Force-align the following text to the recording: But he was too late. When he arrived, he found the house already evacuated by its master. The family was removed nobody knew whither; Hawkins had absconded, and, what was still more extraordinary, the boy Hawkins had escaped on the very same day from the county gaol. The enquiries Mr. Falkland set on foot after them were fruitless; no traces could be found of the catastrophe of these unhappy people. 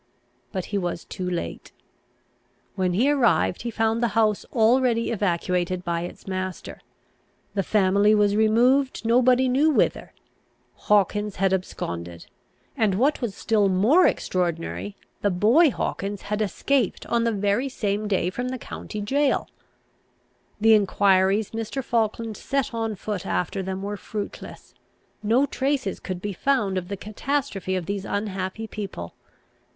But 0.51 0.65
he 0.73 0.79
was 0.79 1.05
too 1.05 1.29
late. 1.29 1.71
When 2.73 2.93
he 2.93 3.11
arrived, 3.11 3.61
he 3.61 3.69
found 3.69 4.01
the 4.01 4.07
house 4.17 4.47
already 4.51 5.11
evacuated 5.11 5.83
by 5.85 6.01
its 6.01 6.25
master. 6.25 6.79
The 7.53 7.61
family 7.61 8.15
was 8.15 8.35
removed 8.35 9.05
nobody 9.05 9.47
knew 9.47 9.69
whither; 9.69 10.13
Hawkins 10.73 11.35
had 11.35 11.53
absconded, 11.53 12.25
and, 12.75 12.95
what 12.95 13.21
was 13.21 13.35
still 13.35 13.69
more 13.69 14.07
extraordinary, 14.07 14.95
the 15.21 15.29
boy 15.29 15.69
Hawkins 15.69 16.23
had 16.23 16.41
escaped 16.41 17.05
on 17.05 17.23
the 17.23 17.31
very 17.31 17.69
same 17.69 18.07
day 18.07 18.31
from 18.31 18.47
the 18.47 18.57
county 18.57 19.01
gaol. 19.01 19.49
The 20.59 20.73
enquiries 20.73 21.51
Mr. 21.51 21.83
Falkland 21.83 22.37
set 22.37 22.73
on 22.73 22.95
foot 22.95 23.23
after 23.23 23.61
them 23.61 23.83
were 23.83 23.97
fruitless; 23.97 24.73
no 25.21 25.45
traces 25.45 25.99
could 25.99 26.23
be 26.23 26.33
found 26.33 26.79
of 26.79 26.87
the 26.87 26.97
catastrophe 26.97 27.75
of 27.75 27.85
these 27.85 28.03
unhappy 28.05 28.65
people. 28.65 29.13